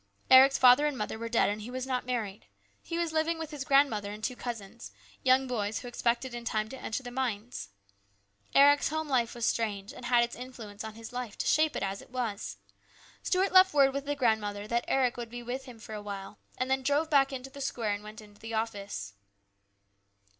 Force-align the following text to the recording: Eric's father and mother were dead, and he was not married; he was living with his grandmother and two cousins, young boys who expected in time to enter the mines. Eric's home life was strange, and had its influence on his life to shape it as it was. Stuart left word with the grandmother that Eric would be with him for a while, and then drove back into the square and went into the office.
Eric's 0.31 0.57
father 0.57 0.87
and 0.87 0.97
mother 0.97 1.19
were 1.19 1.29
dead, 1.29 1.47
and 1.47 1.61
he 1.61 1.69
was 1.69 1.85
not 1.85 2.07
married; 2.07 2.47
he 2.81 2.97
was 2.97 3.13
living 3.13 3.37
with 3.37 3.51
his 3.51 3.63
grandmother 3.63 4.11
and 4.11 4.23
two 4.23 4.35
cousins, 4.35 4.91
young 5.21 5.45
boys 5.45 5.77
who 5.77 5.87
expected 5.87 6.33
in 6.33 6.43
time 6.43 6.69
to 6.69 6.77
enter 6.81 7.03
the 7.03 7.11
mines. 7.11 7.69
Eric's 8.55 8.87
home 8.89 9.07
life 9.07 9.35
was 9.35 9.45
strange, 9.45 9.93
and 9.93 10.05
had 10.05 10.23
its 10.23 10.35
influence 10.35 10.83
on 10.83 10.95
his 10.95 11.13
life 11.13 11.37
to 11.37 11.45
shape 11.45 11.75
it 11.75 11.83
as 11.83 12.01
it 12.01 12.09
was. 12.09 12.57
Stuart 13.21 13.51
left 13.51 13.75
word 13.75 13.93
with 13.93 14.05
the 14.05 14.15
grandmother 14.15 14.65
that 14.65 14.85
Eric 14.87 15.17
would 15.17 15.29
be 15.29 15.43
with 15.43 15.65
him 15.65 15.77
for 15.77 15.93
a 15.93 16.01
while, 16.01 16.39
and 16.57 16.67
then 16.67 16.81
drove 16.81 17.11
back 17.11 17.31
into 17.31 17.51
the 17.51 17.61
square 17.61 17.93
and 17.93 18.03
went 18.03 18.21
into 18.21 18.41
the 18.41 18.55
office. 18.55 19.13